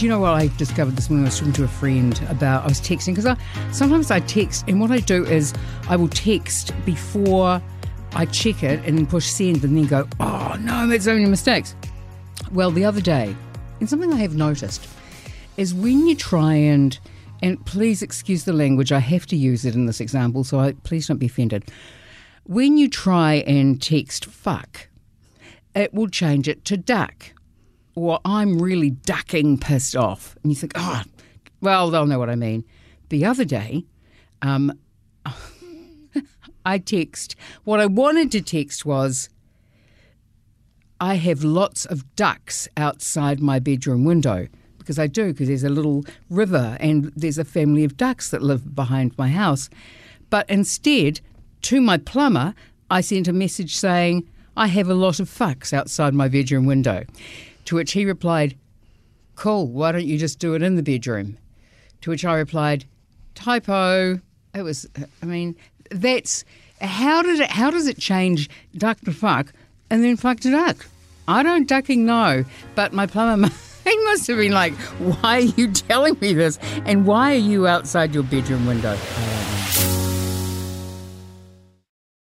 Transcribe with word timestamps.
do 0.00 0.06
you 0.06 0.10
know 0.10 0.18
what 0.18 0.32
I 0.32 0.46
discovered 0.56 0.96
this 0.96 1.10
morning? 1.10 1.26
I 1.26 1.28
was 1.28 1.38
talking 1.38 1.52
to 1.52 1.64
a 1.64 1.68
friend 1.68 2.18
about, 2.30 2.64
I 2.64 2.68
was 2.68 2.80
texting, 2.80 3.08
because 3.08 3.26
I, 3.26 3.36
sometimes 3.70 4.10
I 4.10 4.20
text, 4.20 4.64
and 4.66 4.80
what 4.80 4.90
I 4.90 5.00
do 5.00 5.26
is 5.26 5.52
I 5.90 5.96
will 5.96 6.08
text 6.08 6.72
before 6.86 7.60
I 8.14 8.24
check 8.24 8.62
it 8.62 8.82
and 8.86 9.06
push 9.06 9.26
send 9.26 9.62
and 9.62 9.76
then 9.76 9.84
go, 9.84 10.08
oh 10.18 10.56
no, 10.58 10.86
that's 10.86 11.04
so 11.04 11.12
many 11.12 11.26
mistakes. 11.26 11.76
Well, 12.50 12.70
the 12.70 12.82
other 12.82 13.02
day, 13.02 13.36
and 13.78 13.90
something 13.90 14.10
I 14.10 14.16
have 14.20 14.34
noticed 14.34 14.88
is 15.58 15.74
when 15.74 16.06
you 16.06 16.14
try 16.14 16.54
and, 16.54 16.98
and 17.42 17.62
please 17.66 18.00
excuse 18.00 18.44
the 18.44 18.54
language, 18.54 18.92
I 18.92 19.00
have 19.00 19.26
to 19.26 19.36
use 19.36 19.66
it 19.66 19.74
in 19.74 19.84
this 19.84 20.00
example, 20.00 20.44
so 20.44 20.60
I, 20.60 20.72
please 20.72 21.08
don't 21.08 21.18
be 21.18 21.26
offended. 21.26 21.70
When 22.44 22.78
you 22.78 22.88
try 22.88 23.44
and 23.46 23.82
text 23.82 24.24
fuck, 24.24 24.88
it 25.74 25.92
will 25.92 26.08
change 26.08 26.48
it 26.48 26.64
to 26.64 26.78
duck 26.78 27.34
or 28.00 28.18
I'm 28.24 28.58
really 28.60 28.90
ducking 28.90 29.58
pissed 29.58 29.94
off. 29.94 30.36
And 30.42 30.50
you 30.50 30.56
think, 30.56 30.72
oh, 30.74 31.02
well, 31.60 31.90
they'll 31.90 32.06
know 32.06 32.18
what 32.18 32.30
I 32.30 32.34
mean. 32.34 32.64
The 33.10 33.26
other 33.26 33.44
day, 33.44 33.84
um, 34.40 34.72
I 36.64 36.78
text, 36.78 37.36
what 37.64 37.78
I 37.78 37.86
wanted 37.86 38.32
to 38.32 38.40
text 38.40 38.86
was, 38.86 39.28
I 40.98 41.14
have 41.14 41.44
lots 41.44 41.84
of 41.86 42.14
ducks 42.16 42.68
outside 42.76 43.40
my 43.40 43.58
bedroom 43.58 44.04
window 44.04 44.48
because 44.78 44.98
I 44.98 45.06
do, 45.06 45.32
because 45.32 45.48
there's 45.48 45.64
a 45.64 45.70
little 45.70 46.04
river 46.28 46.76
and 46.80 47.12
there's 47.14 47.38
a 47.38 47.44
family 47.44 47.84
of 47.84 47.96
ducks 47.96 48.30
that 48.30 48.42
live 48.42 48.74
behind 48.74 49.16
my 49.18 49.28
house. 49.28 49.68
But 50.30 50.48
instead, 50.48 51.20
to 51.62 51.80
my 51.80 51.98
plumber, 51.98 52.54
I 52.90 53.02
sent 53.02 53.28
a 53.28 53.32
message 53.32 53.76
saying, 53.76 54.28
I 54.56 54.66
have 54.68 54.88
a 54.88 54.94
lot 54.94 55.20
of 55.20 55.28
fucks 55.28 55.72
outside 55.72 56.14
my 56.14 56.28
bedroom 56.28 56.66
window. 56.66 57.04
To 57.70 57.76
which 57.76 57.92
he 57.92 58.04
replied, 58.04 58.58
Cool, 59.36 59.68
why 59.68 59.92
don't 59.92 60.04
you 60.04 60.18
just 60.18 60.40
do 60.40 60.54
it 60.54 60.62
in 60.62 60.74
the 60.74 60.82
bedroom? 60.82 61.38
To 62.00 62.10
which 62.10 62.24
I 62.24 62.34
replied, 62.34 62.84
Typo. 63.36 64.20
It 64.52 64.62
was, 64.62 64.88
I 65.22 65.26
mean, 65.26 65.54
that's 65.88 66.44
how 66.80 67.22
did 67.22 67.38
it? 67.38 67.48
How 67.48 67.70
does 67.70 67.86
it 67.86 67.96
change 67.96 68.50
duck 68.76 68.98
to 69.02 69.12
fuck 69.12 69.52
and 69.88 70.02
then 70.02 70.16
fuck 70.16 70.40
to 70.40 70.50
duck? 70.50 70.84
I 71.28 71.44
don't 71.44 71.68
ducking 71.68 72.04
know, 72.04 72.44
but 72.74 72.92
my 72.92 73.06
plumber. 73.06 73.50
He 73.84 73.96
must 74.04 74.26
have 74.26 74.36
been 74.36 74.52
like, 74.52 74.74
Why 74.74 75.36
are 75.36 75.40
you 75.40 75.70
telling 75.70 76.18
me 76.20 76.34
this? 76.34 76.58
And 76.84 77.06
why 77.06 77.34
are 77.34 77.38
you 77.38 77.68
outside 77.68 78.12
your 78.12 78.24
bedroom 78.24 78.66
window? 78.66 78.98